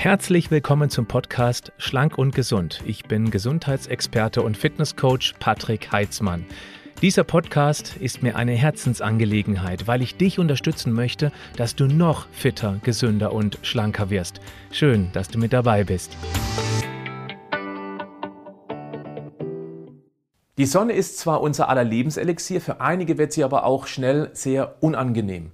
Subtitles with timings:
[0.00, 2.84] Herzlich willkommen zum Podcast Schlank und Gesund.
[2.86, 6.46] Ich bin Gesundheitsexperte und Fitnesscoach Patrick Heitzmann.
[7.02, 12.78] Dieser Podcast ist mir eine Herzensangelegenheit, weil ich dich unterstützen möchte, dass du noch fitter,
[12.84, 14.38] gesünder und schlanker wirst.
[14.70, 16.16] Schön, dass du mit dabei bist.
[20.58, 24.76] Die Sonne ist zwar unser aller Lebenselixier, für einige wird sie aber auch schnell sehr
[24.80, 25.50] unangenehm.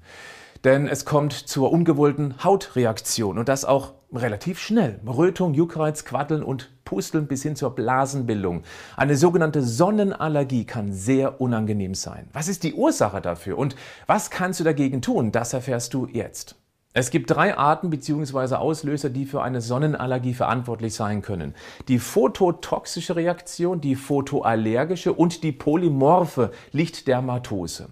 [0.64, 5.00] Denn es kommt zur ungewollten Hautreaktion und das auch relativ schnell.
[5.06, 8.62] Rötung, Juckreiz, Quaddeln und Pusteln bis hin zur Blasenbildung.
[8.96, 12.28] Eine sogenannte Sonnenallergie kann sehr unangenehm sein.
[12.32, 15.32] Was ist die Ursache dafür und was kannst du dagegen tun?
[15.32, 16.56] Das erfährst du jetzt.
[16.96, 18.54] Es gibt drei Arten bzw.
[18.54, 21.54] Auslöser, die für eine Sonnenallergie verantwortlich sein können.
[21.88, 27.88] Die phototoxische Reaktion, die photoallergische und die polymorphe Lichtdermatose.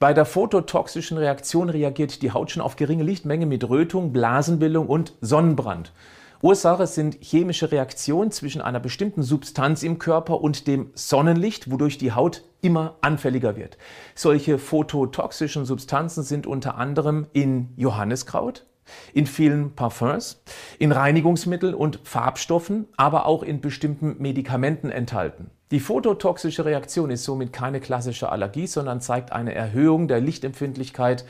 [0.00, 5.14] Bei der phototoxischen Reaktion reagiert die Haut schon auf geringe Lichtmenge mit Rötung, Blasenbildung und
[5.20, 5.92] Sonnenbrand.
[6.40, 12.12] Ursache sind chemische Reaktionen zwischen einer bestimmten Substanz im Körper und dem Sonnenlicht, wodurch die
[12.12, 13.76] Haut immer anfälliger wird.
[14.14, 18.66] Solche phototoxischen Substanzen sind unter anderem in Johanniskraut,
[19.12, 20.44] in vielen Parfums,
[20.78, 25.50] in Reinigungsmitteln und Farbstoffen, aber auch in bestimmten Medikamenten enthalten.
[25.70, 31.26] Die phototoxische Reaktion ist somit keine klassische Allergie, sondern zeigt eine Erhöhung der Lichtempfindlichkeit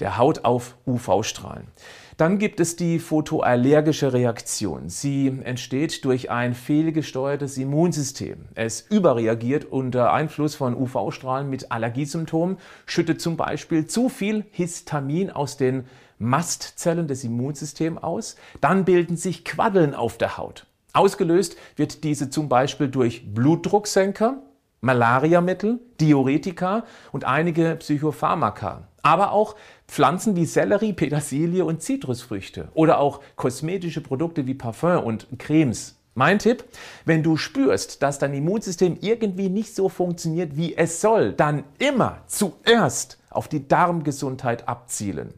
[0.00, 1.68] der Haut auf UV-Strahlen.
[2.16, 4.88] Dann gibt es die photoallergische Reaktion.
[4.88, 8.46] Sie entsteht durch ein fehlgesteuertes Immunsystem.
[8.54, 15.56] Es überreagiert unter Einfluss von UV-Strahlen mit Allergiesymptomen, schüttet zum Beispiel zu viel Histamin aus
[15.56, 15.84] den
[16.18, 18.36] Mastzellen des Immunsystems aus.
[18.60, 20.66] Dann bilden sich Quaddeln auf der Haut.
[20.96, 24.42] Ausgelöst wird diese zum Beispiel durch Blutdrucksenker,
[24.80, 29.54] Malariamittel, Diuretika und einige Psychopharmaka aber auch
[29.86, 35.94] Pflanzen wie Sellerie, Petersilie und Zitrusfrüchte oder auch kosmetische Produkte wie Parfum und Cremes.
[36.14, 36.64] Mein Tipp,
[37.04, 42.22] wenn du spürst, dass dein Immunsystem irgendwie nicht so funktioniert, wie es soll, dann immer
[42.26, 45.34] zuerst auf die Darmgesundheit abzielen.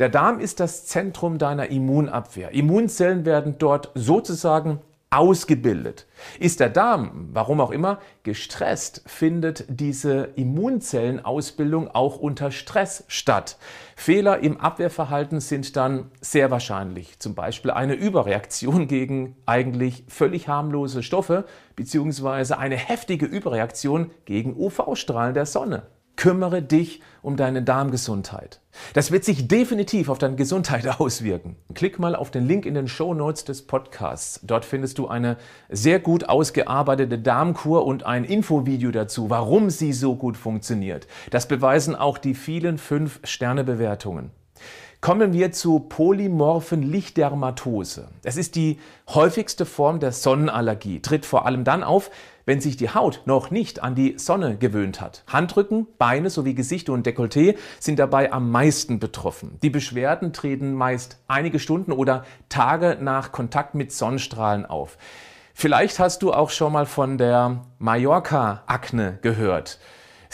[0.00, 2.50] Der Darm ist das Zentrum deiner Immunabwehr.
[2.52, 4.80] Immunzellen werden dort sozusagen
[5.12, 6.06] ausgebildet.
[6.40, 13.58] Ist der Darm, warum auch immer, gestresst, findet diese Immunzellenausbildung auch unter Stress statt.
[13.94, 21.02] Fehler im Abwehrverhalten sind dann sehr wahrscheinlich, zum Beispiel eine Überreaktion gegen eigentlich völlig harmlose
[21.02, 21.44] Stoffe
[21.76, 25.86] beziehungsweise eine heftige Überreaktion gegen UV-Strahlen der Sonne.
[26.16, 28.60] Kümmere dich um deine Darmgesundheit.
[28.94, 31.56] Das wird sich definitiv auf deine Gesundheit auswirken.
[31.74, 34.40] Klick mal auf den Link in den Show Notes des Podcasts.
[34.42, 35.36] Dort findest du eine
[35.68, 41.06] sehr gut ausgearbeitete Darmkur und ein Infovideo dazu, warum sie so gut funktioniert.
[41.30, 44.30] Das beweisen auch die vielen 5-Sterne-Bewertungen.
[45.02, 48.06] Kommen wir zu polymorphen Lichtdermatose.
[48.22, 52.12] Es ist die häufigste Form der Sonnenallergie, tritt vor allem dann auf,
[52.44, 55.24] wenn sich die Haut noch nicht an die Sonne gewöhnt hat.
[55.26, 59.58] Handrücken, Beine sowie Gesicht und Dekolleté sind dabei am meisten betroffen.
[59.62, 64.98] Die Beschwerden treten meist einige Stunden oder Tage nach Kontakt mit Sonnenstrahlen auf.
[65.54, 69.78] Vielleicht hast du auch schon mal von der Mallorca-Akne gehört.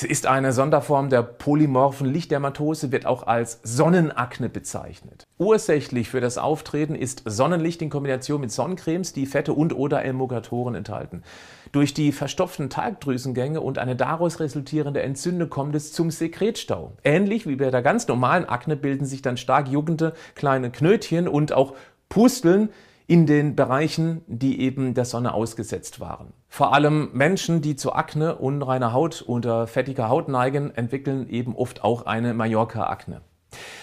[0.01, 5.27] Sie ist eine Sonderform der polymorphen Lichtdermatose, wird auch als Sonnenakne bezeichnet.
[5.39, 10.77] Ursächlich für das Auftreten ist Sonnenlicht in Kombination mit Sonnencremes, die Fette und oder Emulgatoren
[10.77, 11.25] enthalten.
[11.73, 16.93] Durch die verstopften Talgdrüsengänge und eine daraus resultierende Entzündung kommt es zum Sekretstau.
[17.03, 21.53] Ähnlich wie bei der ganz normalen Akne bilden sich dann stark juckende kleine Knötchen und
[21.53, 21.75] auch
[22.09, 22.69] Pusteln,
[23.09, 26.35] in den Bereichen, die eben der Sonne ausgesetzt waren.
[26.47, 31.83] Vor allem Menschen, die zu Akne, unreiner Haut oder fettiger Haut neigen, entwickeln eben oft
[31.83, 33.23] auch eine Mallorca-Akne.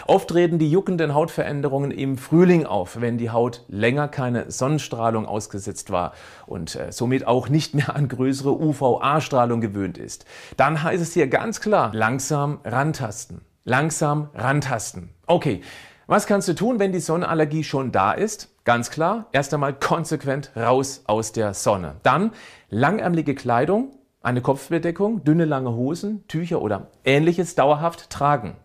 [0.05, 5.89] Oft treten die juckenden Hautveränderungen im Frühling auf, wenn die Haut länger keine Sonnenstrahlung ausgesetzt
[5.89, 6.13] war
[6.45, 10.25] und äh, somit auch nicht mehr an größere UVA-Strahlung gewöhnt ist.
[10.55, 13.41] Dann heißt es hier ganz klar, langsam rantasten.
[13.63, 15.09] Langsam rantasten.
[15.25, 15.61] Okay,
[16.05, 18.54] was kannst du tun, wenn die Sonnenallergie schon da ist?
[18.65, 21.97] Ganz klar, erst einmal konsequent raus aus der Sonne.
[22.01, 22.31] Dann
[22.69, 23.91] langärmelige Kleidung,
[24.23, 28.55] eine Kopfbedeckung, dünne lange Hosen, Tücher oder ähnliches dauerhaft tragen.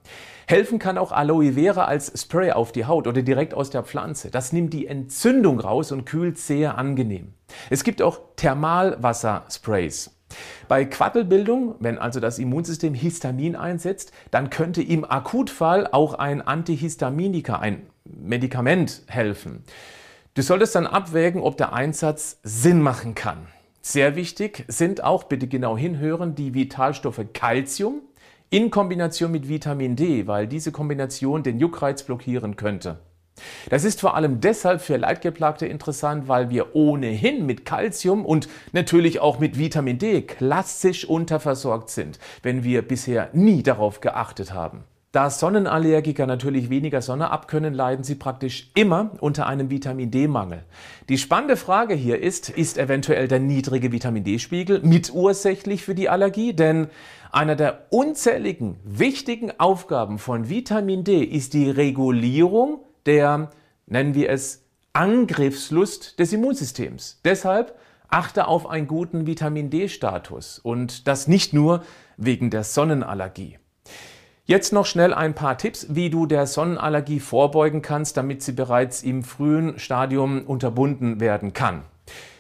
[0.49, 4.31] Helfen kann auch Aloe Vera als Spray auf die Haut oder direkt aus der Pflanze.
[4.31, 7.35] Das nimmt die Entzündung raus und kühlt sehr angenehm.
[7.69, 10.19] Es gibt auch Thermalwassersprays.
[10.69, 17.59] Bei Quaddelbildung, wenn also das Immunsystem Histamin einsetzt, dann könnte im Akutfall auch ein Antihistaminika,
[17.59, 19.65] ein Medikament helfen.
[20.35, 23.47] Du solltest dann abwägen, ob der Einsatz Sinn machen kann.
[23.83, 28.03] Sehr wichtig sind auch, bitte genau hinhören, die Vitalstoffe Calcium
[28.51, 32.99] in Kombination mit Vitamin D, weil diese Kombination den Juckreiz blockieren könnte.
[33.69, 39.21] Das ist vor allem deshalb für Leitgeplagte interessant, weil wir ohnehin mit Kalzium und natürlich
[39.21, 44.85] auch mit Vitamin D klassisch unterversorgt sind, wenn wir bisher nie darauf geachtet haben.
[45.13, 50.63] Da Sonnenallergiker natürlich weniger Sonne abkönnen, leiden sie praktisch immer unter einem Vitamin D-Mangel.
[51.09, 56.53] Die spannende Frage hier ist, ist eventuell der niedrige Vitamin D-Spiegel mitursächlich für die Allergie?
[56.53, 56.87] Denn
[57.33, 63.51] einer der unzähligen wichtigen Aufgaben von Vitamin D ist die Regulierung der,
[63.87, 67.21] nennen wir es, Angriffslust des Immunsystems.
[67.25, 71.85] Deshalb achte auf einen guten Vitamin D-Status und das nicht nur
[72.17, 73.59] wegen der Sonnenallergie.
[74.45, 79.05] Jetzt noch schnell ein paar Tipps, wie du der Sonnenallergie vorbeugen kannst, damit sie bereits
[79.05, 81.85] im frühen Stadium unterbunden werden kann.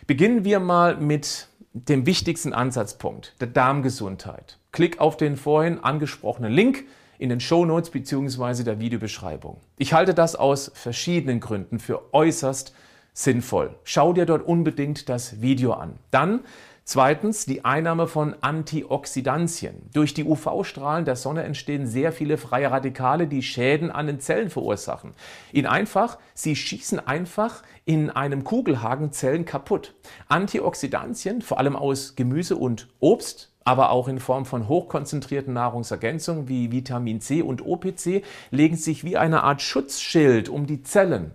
[0.09, 4.59] Beginnen wir mal mit dem wichtigsten Ansatzpunkt, der Darmgesundheit.
[4.73, 6.85] Klick auf den vorhin angesprochenen Link
[7.21, 8.65] in den Show Notes bzw.
[8.65, 9.59] der Videobeschreibung.
[9.77, 12.75] Ich halte das aus verschiedenen Gründen für äußerst
[13.13, 13.75] sinnvoll.
[13.85, 15.99] Schau dir dort unbedingt das Video an.
[16.11, 16.41] Dann
[16.85, 19.91] Zweitens die Einnahme von Antioxidantien.
[19.93, 24.51] Durch die UV-Strahlen der Sonne entstehen sehr viele freie Radikale, die Schäden an den Zellen
[24.51, 25.13] verursachen.
[25.53, 29.95] In einfach, sie schießen einfach in einem Kugelhaken Zellen kaputt.
[30.27, 36.73] Antioxidantien, vor allem aus Gemüse und Obst, aber auch in Form von hochkonzentrierten Nahrungsergänzungen wie
[36.73, 41.33] Vitamin C und OPC, legen sich wie eine Art Schutzschild um die Zellen.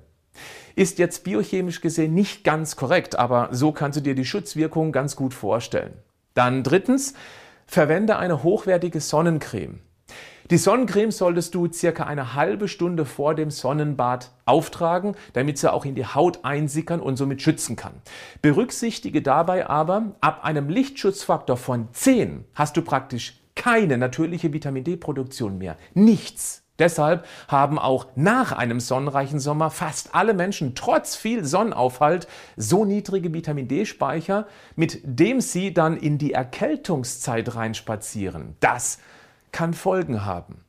[0.75, 5.15] Ist jetzt biochemisch gesehen nicht ganz korrekt, aber so kannst du dir die Schutzwirkung ganz
[5.15, 5.93] gut vorstellen.
[6.33, 7.13] Dann drittens,
[7.65, 9.79] verwende eine hochwertige Sonnencreme.
[10.51, 15.85] Die Sonnencreme solltest du circa eine halbe Stunde vor dem Sonnenbad auftragen, damit sie auch
[15.85, 17.93] in die Haut einsickern und somit schützen kann.
[18.43, 25.57] Berücksichtige dabei aber, ab einem Lichtschutzfaktor von 10 hast du praktisch keine natürliche Vitamin D-Produktion
[25.57, 25.77] mehr.
[25.95, 26.61] Nichts.
[26.77, 33.33] Deshalb haben auch nach einem sonnenreichen Sommer fast alle Menschen trotz viel Sonnenaufhalt so niedrige
[33.33, 34.45] Vitamin D-Speicher,
[34.75, 38.57] mit dem sie dann in die Erkältungszeit reinspazieren.
[38.59, 38.99] Das
[39.55, 40.65] kann Folgen haben.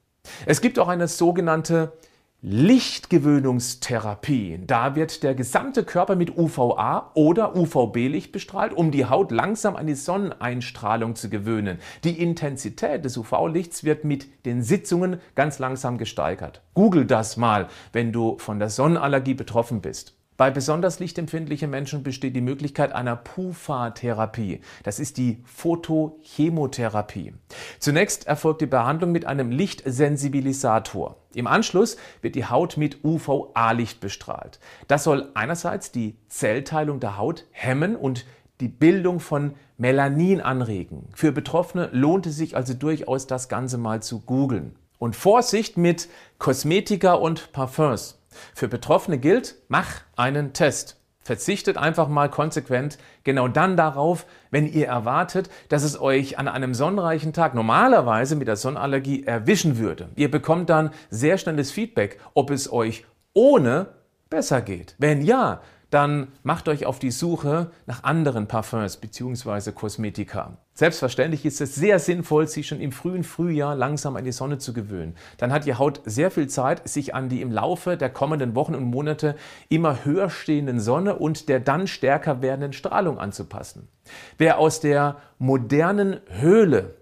[0.46, 1.94] Es gibt auch eine sogenannte
[2.40, 4.60] Lichtgewöhnungstherapie.
[4.64, 9.88] Da wird der gesamte Körper mit UVA oder UVB-Licht bestrahlt, um die Haut langsam an
[9.88, 11.80] die Sonneneinstrahlung zu gewöhnen.
[12.04, 16.62] Die Intensität des UV-Lichts wird mit den Sitzungen ganz langsam gesteigert.
[16.74, 20.16] Google das mal, wenn du von der Sonnenallergie betroffen bist.
[20.36, 24.60] Bei besonders lichtempfindlichen Menschen besteht die Möglichkeit einer PUFA-Therapie.
[24.82, 27.32] Das ist die Photochemotherapie.
[27.78, 31.16] Zunächst erfolgt die Behandlung mit einem Lichtsensibilisator.
[31.34, 34.60] Im Anschluss wird die Haut mit UVA-Licht bestrahlt.
[34.88, 38.26] Das soll einerseits die Zellteilung der Haut hemmen und
[38.60, 41.08] die Bildung von Melanin anregen.
[41.14, 44.76] Für Betroffene lohnt es sich also durchaus, das Ganze mal zu googeln.
[44.98, 46.08] Und Vorsicht mit
[46.38, 48.18] Kosmetika und Parfums.
[48.54, 51.00] Für Betroffene gilt, mach einen Test.
[51.26, 56.72] Verzichtet einfach mal konsequent genau dann darauf, wenn ihr erwartet, dass es euch an einem
[56.72, 60.08] sonnenreichen Tag normalerweise mit der Sonnenallergie erwischen würde.
[60.14, 63.88] Ihr bekommt dann sehr schnelles Feedback, ob es euch ohne
[64.30, 64.94] besser geht.
[64.98, 65.62] Wenn ja,
[65.96, 69.72] dann macht euch auf die Suche nach anderen Parfums bzw.
[69.72, 70.58] Kosmetika.
[70.74, 74.74] Selbstverständlich ist es sehr sinnvoll, sich schon im frühen Frühjahr langsam an die Sonne zu
[74.74, 75.16] gewöhnen.
[75.38, 78.74] Dann hat die Haut sehr viel Zeit, sich an die im Laufe der kommenden Wochen
[78.74, 79.36] und Monate
[79.70, 83.88] immer höher stehenden Sonne und der dann stärker werdenden Strahlung anzupassen.
[84.36, 86.96] Wer aus der modernen Höhle,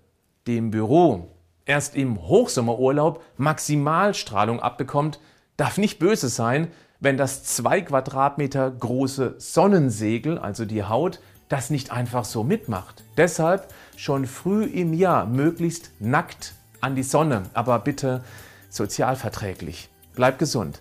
[0.47, 1.33] dem Büro,
[1.65, 5.19] erst im Hochsommerurlaub Maximalstrahlung abbekommt,
[5.57, 6.69] darf nicht böse sein,
[7.05, 11.21] wenn das zwei Quadratmeter große Sonnensegel, also die Haut,
[11.51, 13.05] das nicht einfach so mitmacht.
[13.19, 18.25] Deshalb schon früh im Jahr möglichst nackt an die Sonne, aber bitte
[18.71, 19.91] sozialverträglich.
[20.15, 20.81] Bleib gesund,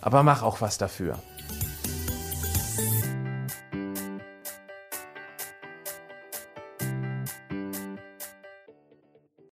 [0.00, 1.18] aber mach auch was dafür.